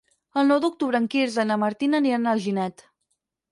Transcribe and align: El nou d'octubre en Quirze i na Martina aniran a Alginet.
El 0.41 0.47
nou 0.51 0.61
d'octubre 0.63 1.01
en 1.01 1.05
Quirze 1.17 1.45
i 1.45 1.51
na 1.51 1.59
Martina 1.65 2.01
aniran 2.01 2.25
a 2.31 2.35
Alginet. 2.35 2.87